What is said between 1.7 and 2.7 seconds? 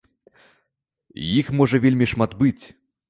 вельмі шмат быць!